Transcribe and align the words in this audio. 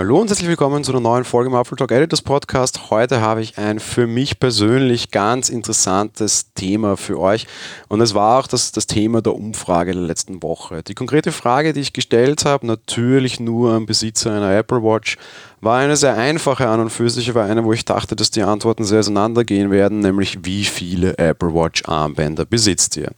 Hallo 0.00 0.20
und 0.20 0.28
herzlich 0.28 0.48
willkommen 0.48 0.84
zu 0.84 0.92
einer 0.92 1.00
neuen 1.00 1.24
Folge 1.24 1.50
im 1.50 1.56
Apple 1.56 1.76
Talk 1.76 1.90
Editors 1.90 2.22
Podcast. 2.22 2.88
Heute 2.90 3.20
habe 3.20 3.42
ich 3.42 3.58
ein 3.58 3.80
für 3.80 4.06
mich 4.06 4.38
persönlich 4.38 5.10
ganz 5.10 5.48
interessantes 5.48 6.52
Thema 6.54 6.96
für 6.96 7.18
euch 7.18 7.48
und 7.88 8.00
es 8.00 8.14
war 8.14 8.38
auch 8.38 8.46
das, 8.46 8.70
das 8.70 8.86
Thema 8.86 9.22
der 9.22 9.34
Umfrage 9.34 9.94
der 9.94 10.02
letzten 10.02 10.40
Woche. 10.40 10.84
Die 10.84 10.94
konkrete 10.94 11.32
Frage, 11.32 11.72
die 11.72 11.80
ich 11.80 11.94
gestellt 11.94 12.44
habe, 12.44 12.64
natürlich 12.64 13.40
nur 13.40 13.72
am 13.72 13.86
Besitzer 13.86 14.30
einer 14.30 14.56
Apple 14.56 14.84
Watch, 14.84 15.16
war 15.60 15.80
eine 15.80 15.96
sehr 15.96 16.16
einfache 16.16 16.68
an 16.68 16.78
und 16.78 16.90
für 16.90 17.10
sich, 17.10 17.34
war 17.34 17.46
eine, 17.46 17.64
wo 17.64 17.72
ich 17.72 17.84
dachte, 17.84 18.14
dass 18.14 18.30
die 18.30 18.44
Antworten 18.44 18.84
sehr 18.84 19.00
auseinandergehen 19.00 19.72
werden, 19.72 19.98
nämlich 19.98 20.44
wie 20.44 20.64
viele 20.64 21.18
Apple 21.18 21.52
Watch 21.52 21.82
Armbänder 21.86 22.44
besitzt 22.44 22.96
ihr? 22.96 23.10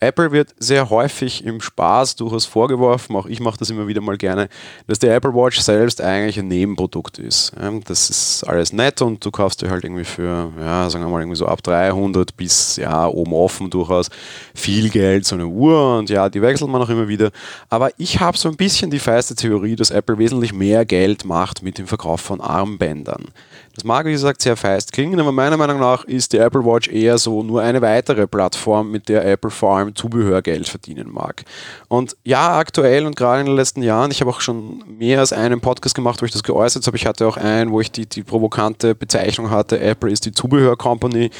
Apple 0.00 0.32
wird 0.32 0.54
sehr 0.58 0.90
häufig 0.90 1.44
im 1.44 1.60
Spaß 1.60 2.16
durchaus 2.16 2.44
vorgeworfen, 2.44 3.14
auch 3.16 3.26
ich 3.26 3.40
mache 3.40 3.58
das 3.58 3.70
immer 3.70 3.86
wieder 3.86 4.00
mal 4.00 4.16
gerne, 4.16 4.48
dass 4.86 4.98
die 4.98 5.06
Apple 5.06 5.34
Watch 5.34 5.60
selbst 5.60 6.00
eigentlich 6.00 6.38
ein 6.38 6.48
Nebenprodukt 6.48 7.18
ist. 7.18 7.52
Das 7.86 8.10
ist 8.10 8.44
alles 8.44 8.72
nett 8.72 9.00
und 9.02 9.24
du 9.24 9.30
kaufst 9.30 9.62
dir 9.62 9.70
halt 9.70 9.84
irgendwie 9.84 10.04
für, 10.04 10.52
ja, 10.58 10.90
sagen 10.90 11.04
wir 11.04 11.10
mal 11.10 11.20
irgendwie 11.20 11.36
so 11.36 11.46
ab 11.46 11.62
300 11.62 12.36
bis 12.36 12.76
ja, 12.76 13.06
oben 13.06 13.32
offen 13.32 13.70
durchaus 13.70 14.08
viel 14.54 14.90
Geld 14.90 15.24
so 15.24 15.36
eine 15.36 15.46
Uhr 15.46 15.98
und 15.98 16.10
ja, 16.10 16.28
die 16.28 16.42
wechselt 16.42 16.70
man 16.70 16.82
auch 16.82 16.88
immer 16.88 17.08
wieder. 17.08 17.30
Aber 17.68 17.90
ich 17.98 18.20
habe 18.20 18.36
so 18.36 18.48
ein 18.48 18.56
bisschen 18.56 18.90
die 18.90 18.98
feiste 18.98 19.34
Theorie, 19.34 19.76
dass 19.76 19.90
Apple 19.90 20.18
wesentlich 20.18 20.52
mehr 20.52 20.84
Geld 20.84 21.24
macht 21.24 21.62
mit 21.62 21.78
dem 21.78 21.86
Verkauf 21.86 22.20
von 22.20 22.40
Armbändern. 22.40 23.26
Das 23.74 23.84
mag, 23.84 24.04
wie 24.04 24.12
gesagt, 24.12 24.42
sehr 24.42 24.56
feist 24.56 24.92
klingen, 24.92 25.18
aber 25.18 25.32
meiner 25.32 25.56
Meinung 25.56 25.80
nach 25.80 26.04
ist 26.04 26.34
die 26.34 26.36
Apple 26.36 26.62
Watch 26.62 26.88
eher 26.88 27.16
so 27.16 27.42
nur 27.42 27.62
eine 27.62 27.80
weitere 27.80 28.26
Plattform, 28.26 28.90
mit 28.90 29.08
der 29.08 29.24
Apple 29.24 29.50
vor 29.62 29.76
allem 29.76 29.94
Zubehör 29.94 30.42
Geld 30.42 30.68
verdienen 30.68 31.08
mag. 31.12 31.44
Und 31.86 32.16
ja, 32.24 32.58
aktuell 32.58 33.06
und 33.06 33.14
gerade 33.14 33.42
in 33.42 33.46
den 33.46 33.54
letzten 33.54 33.80
Jahren, 33.80 34.10
ich 34.10 34.20
habe 34.20 34.28
auch 34.28 34.40
schon 34.40 34.82
mehr 34.98 35.20
als 35.20 35.32
einen 35.32 35.60
Podcast 35.60 35.94
gemacht, 35.94 36.20
wo 36.20 36.26
ich 36.26 36.32
das 36.32 36.42
geäußert 36.42 36.84
habe. 36.84 36.96
Ich 36.96 37.06
hatte 37.06 37.28
auch 37.28 37.36
einen, 37.36 37.70
wo 37.70 37.80
ich 37.80 37.92
die, 37.92 38.06
die 38.06 38.24
provokante 38.24 38.96
Bezeichnung 38.96 39.50
hatte, 39.50 39.78
Apple 39.78 40.10
ist 40.10 40.26
die 40.26 40.32
Zubehör 40.32 40.76
Company. 40.76 41.30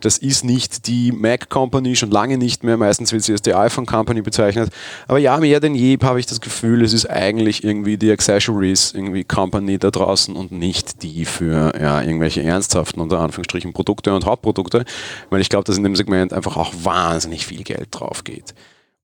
Das 0.00 0.18
ist 0.18 0.44
nicht 0.44 0.86
die 0.86 1.12
Mac 1.12 1.48
Company, 1.50 1.94
schon 1.94 2.10
lange 2.10 2.38
nicht 2.38 2.64
mehr. 2.64 2.76
Meistens 2.76 3.12
wird 3.12 3.22
sie 3.22 3.32
als 3.32 3.42
die 3.42 3.54
iPhone 3.54 3.86
Company 3.86 4.22
bezeichnet. 4.22 4.72
Aber 5.06 5.18
ja, 5.18 5.36
mehr 5.36 5.60
denn 5.60 5.74
je 5.74 5.98
habe 6.02 6.18
ich 6.18 6.26
das 6.26 6.40
Gefühl, 6.40 6.82
es 6.82 6.92
ist 6.92 7.08
eigentlich 7.08 7.62
irgendwie 7.64 7.98
die 7.98 8.10
Accessories 8.10 8.92
irgendwie 8.92 9.24
Company 9.24 9.78
da 9.78 9.90
draußen 9.90 10.34
und 10.34 10.52
nicht 10.52 11.02
die 11.02 11.24
für 11.24 11.72
ja, 11.78 12.00
irgendwelche 12.00 12.42
ernsthaften, 12.42 13.00
unter 13.00 13.20
Anführungsstrichen, 13.20 13.72
Produkte 13.72 14.14
und 14.14 14.24
Hauptprodukte. 14.24 14.84
Weil 15.28 15.40
ich 15.40 15.48
glaube, 15.48 15.64
dass 15.64 15.76
in 15.76 15.84
dem 15.84 15.96
Segment 15.96 16.32
einfach 16.32 16.56
auch 16.56 16.72
wahnsinnig 16.82 17.46
viel 17.46 17.62
Geld 17.62 17.88
drauf 17.90 18.24
geht. 18.24 18.54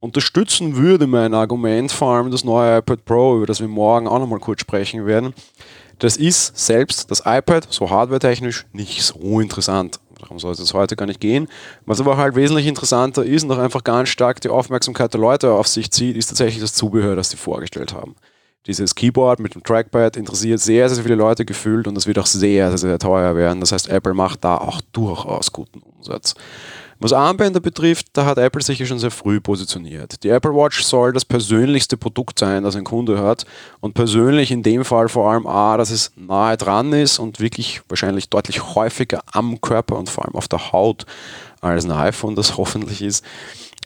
Unterstützen 0.00 0.76
würde 0.76 1.06
mein 1.06 1.34
Argument 1.34 1.90
vor 1.90 2.14
allem 2.14 2.30
das 2.30 2.44
neue 2.44 2.78
iPad 2.78 3.04
Pro, 3.04 3.36
über 3.36 3.46
das 3.46 3.60
wir 3.60 3.68
morgen 3.68 4.06
auch 4.06 4.18
nochmal 4.18 4.38
kurz 4.38 4.60
sprechen 4.60 5.06
werden. 5.06 5.34
Das 5.98 6.18
ist 6.18 6.56
selbst 6.58 7.10
das 7.10 7.22
iPad, 7.24 7.66
so 7.70 7.88
hardwaretechnisch, 7.88 8.66
nicht 8.72 9.02
so 9.02 9.40
interessant. 9.40 9.98
Darum 10.20 10.38
soll 10.38 10.52
es 10.52 10.74
heute 10.74 10.96
gar 10.96 11.06
nicht 11.06 11.20
gehen. 11.20 11.48
Was 11.84 12.00
aber 12.00 12.16
halt 12.16 12.36
wesentlich 12.36 12.66
interessanter 12.66 13.24
ist 13.24 13.44
und 13.44 13.52
auch 13.52 13.58
einfach 13.58 13.84
ganz 13.84 14.08
stark 14.08 14.40
die 14.40 14.48
Aufmerksamkeit 14.48 15.12
der 15.12 15.20
Leute 15.20 15.52
auf 15.52 15.68
sich 15.68 15.90
zieht, 15.90 16.16
ist 16.16 16.28
tatsächlich 16.28 16.60
das 16.60 16.74
Zubehör, 16.74 17.16
das 17.16 17.30
sie 17.30 17.36
vorgestellt 17.36 17.92
haben. 17.92 18.16
Dieses 18.66 18.96
Keyboard 18.96 19.38
mit 19.38 19.54
dem 19.54 19.62
Trackpad 19.62 20.16
interessiert 20.16 20.58
sehr, 20.58 20.88
sehr 20.88 21.04
viele 21.04 21.14
Leute 21.14 21.44
gefühlt 21.44 21.86
und 21.86 21.94
das 21.94 22.06
wird 22.06 22.18
auch 22.18 22.26
sehr, 22.26 22.70
sehr, 22.70 22.78
sehr 22.78 22.98
teuer 22.98 23.36
werden. 23.36 23.60
Das 23.60 23.70
heißt, 23.70 23.88
Apple 23.88 24.14
macht 24.14 24.42
da 24.42 24.56
auch 24.56 24.80
durchaus 24.92 25.52
guten 25.52 25.80
Umsatz. 25.80 26.34
Was 26.98 27.12
Armbänder 27.12 27.60
betrifft, 27.60 28.06
da 28.14 28.24
hat 28.24 28.38
Apple 28.38 28.62
sich 28.62 28.78
ja 28.78 28.86
schon 28.86 28.98
sehr 28.98 29.10
früh 29.10 29.38
positioniert. 29.40 30.22
Die 30.22 30.30
Apple 30.30 30.52
Watch 30.52 30.82
soll 30.82 31.12
das 31.12 31.26
persönlichste 31.26 31.98
Produkt 31.98 32.38
sein, 32.38 32.62
das 32.62 32.74
ein 32.74 32.84
Kunde 32.84 33.18
hat. 33.18 33.44
Und 33.80 33.92
persönlich 33.92 34.50
in 34.50 34.62
dem 34.62 34.84
Fall 34.84 35.08
vor 35.08 35.30
allem 35.30 35.46
A, 35.46 35.76
dass 35.76 35.90
es 35.90 36.12
nahe 36.16 36.56
dran 36.56 36.92
ist 36.94 37.18
und 37.18 37.38
wirklich 37.38 37.82
wahrscheinlich 37.88 38.30
deutlich 38.30 38.74
häufiger 38.74 39.22
am 39.30 39.60
Körper 39.60 39.98
und 39.98 40.08
vor 40.08 40.24
allem 40.24 40.34
auf 40.34 40.48
der 40.48 40.72
Haut 40.72 41.04
als 41.60 41.84
ein 41.84 41.92
iPhone 41.92 42.34
das 42.34 42.56
hoffentlich 42.56 43.02
ist. 43.02 43.24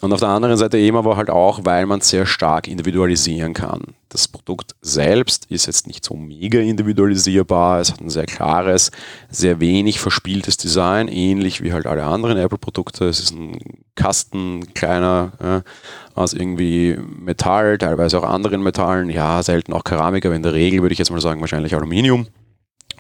Und 0.01 0.15
auf 0.15 0.21
der 0.21 0.31
anderen 0.31 0.57
Seite 0.57 0.79
eben 0.79 0.97
aber 0.97 1.17
halt 1.17 1.29
auch, 1.29 1.61
weil 1.65 1.85
man 1.85 2.01
sehr 2.01 2.25
stark 2.25 2.67
individualisieren 2.67 3.53
kann. 3.53 3.83
Das 4.09 4.29
Produkt 4.29 4.75
selbst 4.81 5.47
ist 5.51 5.67
jetzt 5.67 5.87
nicht 5.87 6.05
so 6.05 6.15
mega 6.15 6.59
individualisierbar. 6.59 7.81
Es 7.81 7.93
hat 7.93 8.01
ein 8.01 8.09
sehr 8.09 8.25
klares, 8.25 8.91
sehr 9.29 9.61
wenig 9.61 10.01
verspieltes 10.01 10.57
Design, 10.57 11.09
ähnlich 11.09 11.63
wie 11.63 11.75
halt 11.75 11.87
alle 11.87 12.05
anderen 12.05 12.39
Apple-Produkte. 12.39 13.07
Es 13.07 13.21
ist 13.21 13.33
ein 13.33 13.59
Kasten, 13.95 14.73
kleiner, 14.73 15.33
äh, 15.39 16.19
aus 16.19 16.33
irgendwie 16.33 16.97
Metall, 16.97 17.77
teilweise 17.77 18.19
auch 18.19 18.25
anderen 18.25 18.63
Metallen. 18.63 19.11
Ja, 19.11 19.43
selten 19.43 19.75
auch 19.75 19.85
Keramik, 19.85 20.25
aber 20.25 20.35
in 20.35 20.43
der 20.43 20.55
Regel 20.55 20.81
würde 20.81 20.95
ich 20.95 20.99
jetzt 20.99 21.11
mal 21.11 21.21
sagen, 21.21 21.43
wahrscheinlich 21.43 21.75
Aluminium 21.75 22.27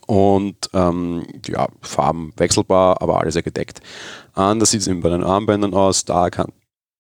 und 0.07 0.69
ähm, 0.75 1.25
ja, 1.47 1.69
Farben 1.81 2.33
wechselbar, 2.37 3.01
aber 3.01 3.21
alles 3.21 3.35
sehr 3.35 3.43
gedeckt. 3.43 3.81
Anders 4.35 4.71
sieht 4.73 4.83
es 4.83 4.89
eben 4.89 5.01
bei 5.01 5.09
den 5.09 5.25
Armbändern 5.25 5.73
aus. 5.73 6.05
Da 6.05 6.31
kann 6.31 6.53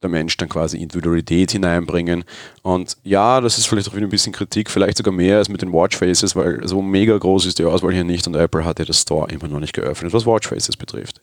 der 0.02 0.10
Mensch 0.10 0.36
dann 0.36 0.48
quasi 0.48 0.78
Individualität 0.78 1.52
hineinbringen. 1.52 2.24
Und 2.62 2.96
ja, 3.02 3.40
das 3.40 3.58
ist 3.58 3.66
vielleicht 3.66 3.88
auch 3.88 3.94
wieder 3.94 4.06
ein 4.06 4.10
bisschen 4.10 4.32
Kritik, 4.32 4.70
vielleicht 4.70 4.96
sogar 4.96 5.12
mehr 5.12 5.38
als 5.38 5.48
mit 5.48 5.62
den 5.62 5.72
Watchfaces, 5.72 6.34
weil 6.36 6.66
so 6.66 6.82
mega 6.82 7.16
groß 7.16 7.46
ist 7.46 7.58
die 7.58 7.64
Auswahl 7.64 7.92
hier 7.92 8.04
nicht 8.04 8.26
und 8.26 8.34
Apple 8.34 8.64
hat 8.64 8.78
ja 8.78 8.84
das 8.84 9.00
Store 9.02 9.30
immer 9.30 9.48
noch 9.48 9.60
nicht 9.60 9.74
geöffnet, 9.74 10.12
was 10.12 10.26
Watchfaces 10.26 10.76
betrifft. 10.76 11.20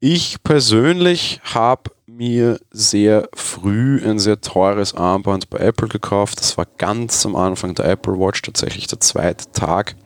Ich 0.00 0.42
persönlich 0.42 1.40
habe 1.42 1.90
mir 2.06 2.60
sehr 2.70 3.28
früh 3.34 4.02
ein 4.04 4.18
sehr 4.18 4.40
teures 4.40 4.94
Armband 4.94 5.48
bei 5.48 5.58
Apple 5.58 5.88
gekauft. 5.88 6.40
Das 6.40 6.58
war 6.58 6.66
ganz 6.78 7.24
am 7.24 7.34
Anfang 7.36 7.74
der 7.74 7.86
Apple 7.86 8.18
Watch, 8.18 8.42
tatsächlich 8.42 8.86
der 8.86 9.00
zweite 9.00 9.50
Tag 9.52 9.96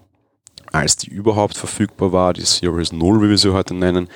als 0.73 0.97
die 0.97 1.11
überhaupt 1.11 1.57
verfügbar 1.57 2.13
war, 2.13 2.33
die 2.33 2.43
Series 2.43 2.93
0, 2.93 3.23
wie 3.23 3.31
wir 3.31 3.39
sie 3.39 3.53
heute 3.53 3.75
nennen, 3.75 4.09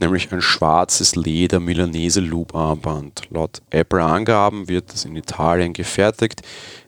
nämlich 0.00 0.32
ein 0.32 0.40
schwarzes 0.40 1.16
Leder 1.16 1.60
Milanese 1.60 2.20
Loop 2.20 2.54
Armband. 2.54 3.22
Laut 3.30 3.62
Apple-Angaben 3.70 4.68
wird 4.68 4.92
das 4.92 5.04
in 5.04 5.16
Italien 5.16 5.72
gefertigt. 5.72 6.42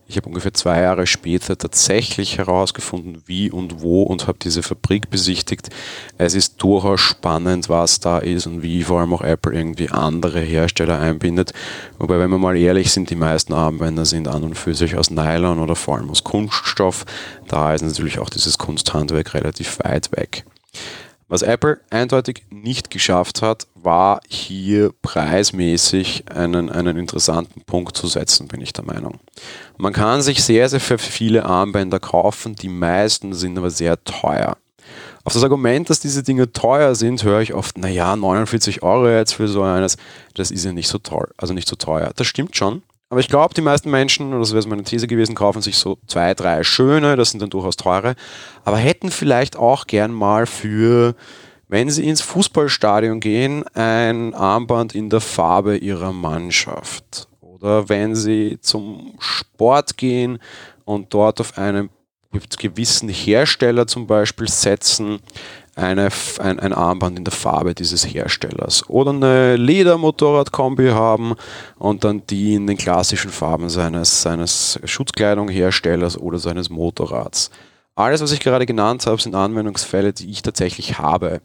Ich 0.06 0.18
habe 0.18 0.28
ungefähr 0.28 0.52
zwei 0.52 0.82
Jahre 0.82 1.06
später 1.06 1.56
tatsächlich 1.56 2.36
herausgefunden, 2.36 3.22
wie 3.24 3.50
und 3.50 3.80
wo 3.80 4.02
und 4.02 4.26
habe 4.26 4.38
diese 4.40 4.62
Fabrik 4.62 5.08
besichtigt. 5.08 5.70
Es 6.18 6.34
ist 6.34 6.62
durchaus 6.62 7.00
spannend, 7.00 7.70
was 7.70 8.00
da 8.00 8.18
ist 8.18 8.46
und 8.46 8.62
wie 8.62 8.82
vor 8.82 9.00
allem 9.00 9.14
auch 9.14 9.22
Apple 9.22 9.54
irgendwie 9.54 9.88
andere 9.88 10.40
Hersteller 10.40 10.98
einbindet. 10.98 11.52
Wobei, 11.98 12.18
wenn 12.18 12.30
wir 12.30 12.38
mal 12.38 12.56
ehrlich 12.56 12.92
sind, 12.92 13.08
die 13.08 13.16
meisten 13.16 13.54
Armbänder 13.54 14.04
sind 14.04 14.28
an 14.28 14.44
und 14.44 14.56
für 14.56 14.74
sich 14.74 14.96
aus 14.96 15.10
Nylon 15.10 15.58
oder 15.58 15.74
vor 15.74 15.96
allem 15.96 16.10
aus 16.10 16.22
Kunststoff. 16.22 17.06
Da 17.48 17.72
ist 17.72 17.82
natürlich 17.82 18.18
auch 18.18 18.28
dieses 18.28 18.58
Kunsthandwerk 18.58 19.32
relativ 19.32 19.78
weit 19.78 20.12
weg. 20.12 20.44
Was 21.34 21.42
Apple 21.42 21.80
eindeutig 21.90 22.44
nicht 22.50 22.90
geschafft 22.90 23.42
hat, 23.42 23.66
war 23.74 24.20
hier 24.28 24.92
preismäßig 25.02 26.26
einen, 26.32 26.70
einen 26.70 26.96
interessanten 26.96 27.62
Punkt 27.62 27.96
zu 27.96 28.06
setzen, 28.06 28.46
bin 28.46 28.60
ich 28.60 28.72
der 28.72 28.84
Meinung. 28.84 29.18
Man 29.76 29.92
kann 29.92 30.22
sich 30.22 30.44
sehr, 30.44 30.68
sehr 30.68 30.78
viele 30.78 31.44
Armbänder 31.44 31.98
kaufen, 31.98 32.54
die 32.54 32.68
meisten 32.68 33.34
sind 33.34 33.58
aber 33.58 33.70
sehr 33.70 34.04
teuer. 34.04 34.56
Auf 35.24 35.32
das 35.32 35.42
Argument, 35.42 35.90
dass 35.90 35.98
diese 35.98 36.22
Dinge 36.22 36.52
teuer 36.52 36.94
sind, 36.94 37.24
höre 37.24 37.40
ich 37.40 37.52
oft, 37.52 37.78
naja, 37.78 38.14
49 38.14 38.84
Euro 38.84 39.08
jetzt 39.08 39.34
für 39.34 39.48
so 39.48 39.64
eines, 39.64 39.96
das 40.34 40.52
ist 40.52 40.64
ja 40.64 40.72
nicht 40.72 40.86
so 40.86 40.98
toll, 40.98 41.32
also 41.36 41.52
nicht 41.52 41.66
so 41.66 41.74
teuer. 41.74 42.12
Das 42.14 42.28
stimmt 42.28 42.54
schon, 42.54 42.84
aber 43.14 43.20
ich 43.20 43.28
glaube, 43.28 43.54
die 43.54 43.60
meisten 43.60 43.92
Menschen, 43.92 44.30
oder 44.30 44.40
das 44.40 44.52
wäre 44.52 44.66
meine 44.66 44.82
These 44.82 45.06
gewesen, 45.06 45.36
kaufen 45.36 45.62
sich 45.62 45.78
so 45.78 45.98
zwei, 46.08 46.34
drei 46.34 46.64
schöne, 46.64 47.14
das 47.14 47.30
sind 47.30 47.40
dann 47.40 47.48
durchaus 47.48 47.76
teure, 47.76 48.16
aber 48.64 48.76
hätten 48.76 49.08
vielleicht 49.12 49.54
auch 49.54 49.86
gern 49.86 50.10
mal 50.10 50.46
für, 50.46 51.14
wenn 51.68 51.90
sie 51.90 52.08
ins 52.08 52.22
Fußballstadion 52.22 53.20
gehen, 53.20 53.64
ein 53.68 54.34
Armband 54.34 54.96
in 54.96 55.10
der 55.10 55.20
Farbe 55.20 55.76
ihrer 55.76 56.12
Mannschaft. 56.12 57.28
Oder 57.40 57.88
wenn 57.88 58.16
sie 58.16 58.58
zum 58.60 59.14
Sport 59.20 59.96
gehen 59.96 60.40
und 60.84 61.14
dort 61.14 61.40
auf 61.40 61.56
einen 61.56 61.90
gewissen 62.58 63.08
Hersteller 63.08 63.86
zum 63.86 64.08
Beispiel 64.08 64.48
setzen, 64.48 65.20
eine, 65.76 66.08
ein, 66.38 66.60
ein 66.60 66.72
Armband 66.72 67.18
in 67.18 67.24
der 67.24 67.32
Farbe 67.32 67.74
dieses 67.74 68.04
Herstellers 68.04 68.88
oder 68.88 69.10
eine 69.10 69.56
Ledermotorradkombi 69.56 70.90
haben 70.90 71.34
und 71.78 72.04
dann 72.04 72.22
die 72.28 72.54
in 72.54 72.66
den 72.66 72.76
klassischen 72.76 73.30
Farben 73.30 73.68
seines, 73.68 74.22
seines 74.22 74.78
Schutzkleidungherstellers 74.84 76.18
oder 76.18 76.38
seines 76.38 76.70
Motorrads. 76.70 77.50
Alles, 77.96 78.20
was 78.20 78.32
ich 78.32 78.40
gerade 78.40 78.66
genannt 78.66 79.06
habe, 79.06 79.22
sind 79.22 79.36
Anwendungsfälle, 79.36 80.12
die 80.12 80.28
ich 80.28 80.42
tatsächlich 80.42 80.98
habe. 80.98 81.40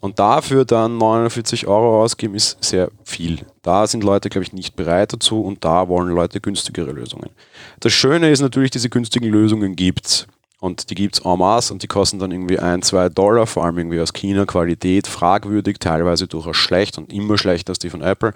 Und 0.00 0.18
dafür 0.18 0.66
dann 0.66 0.98
49 0.98 1.66
Euro 1.66 2.02
ausgeben, 2.02 2.34
ist 2.34 2.62
sehr 2.62 2.90
viel. 3.04 3.38
Da 3.62 3.86
sind 3.86 4.04
Leute, 4.04 4.28
glaube 4.28 4.44
ich, 4.44 4.52
nicht 4.52 4.76
bereit 4.76 5.14
dazu 5.14 5.40
und 5.40 5.64
da 5.64 5.88
wollen 5.88 6.10
Leute 6.10 6.40
günstigere 6.40 6.92
Lösungen. 6.92 7.30
Das 7.80 7.94
Schöne 7.94 8.30
ist 8.30 8.40
natürlich, 8.40 8.70
diese 8.70 8.90
günstigen 8.90 9.28
Lösungen 9.30 9.76
gibt 9.76 10.06
es. 10.06 10.26
Und 10.60 10.90
die 10.90 10.96
gibt 10.96 11.14
es 11.18 11.24
en 11.24 11.38
masse 11.38 11.72
und 11.72 11.82
die 11.84 11.86
kosten 11.86 12.18
dann 12.18 12.32
irgendwie 12.32 12.58
ein, 12.58 12.82
zwei 12.82 13.08
Dollar, 13.08 13.46
vor 13.46 13.64
allem 13.64 13.78
irgendwie 13.78 14.00
aus 14.00 14.12
China, 14.12 14.44
Qualität 14.44 15.06
fragwürdig, 15.06 15.78
teilweise 15.78 16.26
durchaus 16.26 16.56
schlecht 16.56 16.98
und 16.98 17.12
immer 17.12 17.38
schlechter 17.38 17.70
als 17.70 17.78
die 17.78 17.90
von 17.90 18.02
Apple. 18.02 18.34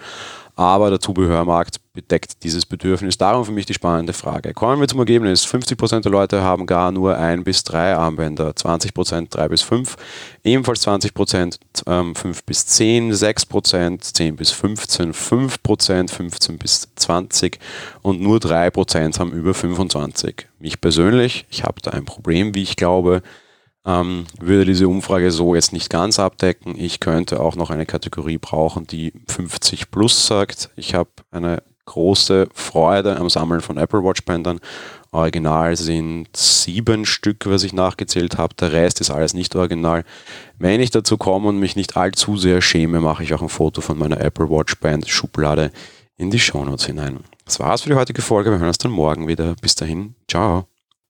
Aber 0.56 0.90
der 0.90 1.00
Zubehörmarkt 1.00 1.80
bedeckt 1.94 2.42
dieses 2.42 2.64
Bedürfnis. 2.64 3.18
Darum 3.18 3.44
für 3.44 3.52
mich 3.52 3.66
die 3.66 3.74
spannende 3.74 4.12
Frage. 4.12 4.54
Kommen 4.54 4.80
wir 4.80 4.88
zum 4.88 4.98
Ergebnis. 5.00 5.46
50% 5.46 6.00
der 6.00 6.12
Leute 6.12 6.42
haben 6.42 6.66
gar 6.66 6.90
nur 6.90 7.16
ein 7.16 7.44
bis 7.44 7.64
drei 7.64 7.94
Armbänder, 7.94 8.50
20% 8.50 9.28
drei 9.30 9.48
bis 9.48 9.62
fünf, 9.62 9.96
ebenfalls 10.42 10.86
20% 10.86 11.58
ähm, 11.86 12.14
fünf 12.14 12.44
bis 12.44 12.66
zehn, 12.66 13.12
6% 13.12 14.00
10 14.00 14.36
bis 14.36 14.50
15, 14.52 15.12
5% 15.12 16.10
15 16.10 16.58
bis 16.58 16.88
20 16.96 17.58
und 18.02 18.20
nur 18.20 18.38
3% 18.38 19.18
haben 19.18 19.32
über 19.32 19.54
25. 19.54 20.46
Mich 20.58 20.80
persönlich, 20.80 21.46
ich 21.50 21.64
habe 21.64 21.82
da 21.82 21.90
ein 21.90 22.04
Problem, 22.04 22.54
wie 22.54 22.62
ich 22.62 22.76
glaube, 22.76 23.22
ähm, 23.84 24.26
würde 24.40 24.64
diese 24.64 24.88
Umfrage 24.88 25.30
so 25.30 25.54
jetzt 25.54 25.72
nicht 25.72 25.90
ganz 25.90 26.18
abdecken. 26.18 26.74
Ich 26.78 27.00
könnte 27.00 27.40
auch 27.40 27.56
noch 27.56 27.70
eine 27.70 27.86
Kategorie 27.86 28.38
brauchen, 28.38 28.86
die 28.86 29.12
50 29.28 29.90
plus 29.90 30.26
sagt. 30.26 30.70
Ich 30.76 30.94
habe 30.94 31.10
eine 31.30 31.62
große 31.86 32.48
Freude 32.54 33.16
am 33.16 33.28
Sammeln 33.28 33.60
von 33.60 33.76
Apple 33.76 34.04
Watch 34.04 34.24
Bändern. 34.24 34.60
Original 35.10 35.76
sind 35.76 36.28
sieben 36.34 37.04
Stück, 37.04 37.44
was 37.46 37.64
ich 37.64 37.74
nachgezählt 37.74 38.38
habe. 38.38 38.54
Der 38.54 38.72
Rest 38.72 39.00
ist 39.00 39.10
alles 39.10 39.34
nicht 39.34 39.54
original. 39.54 40.04
Wenn 40.58 40.80
ich 40.80 40.90
dazu 40.90 41.18
komme 41.18 41.48
und 41.48 41.58
mich 41.58 41.76
nicht 41.76 41.96
allzu 41.96 42.38
sehr 42.38 42.62
schäme, 42.62 43.00
mache 43.00 43.22
ich 43.22 43.34
auch 43.34 43.42
ein 43.42 43.50
Foto 43.50 43.82
von 43.82 43.98
meiner 43.98 44.20
Apple 44.20 44.48
Watch 44.48 44.76
Band 44.76 45.08
Schublade 45.08 45.70
in 46.16 46.30
die 46.30 46.38
Shownotes 46.38 46.86
hinein. 46.86 47.20
Das 47.44 47.60
war's 47.60 47.82
für 47.82 47.90
die 47.90 47.96
heutige 47.96 48.22
Folge. 48.22 48.50
Wir 48.50 48.58
hören 48.58 48.68
uns 48.68 48.78
dann 48.78 48.92
morgen 48.92 49.28
wieder. 49.28 49.54
Bis 49.60 49.74
dahin, 49.74 50.14
ciao. 50.28 50.71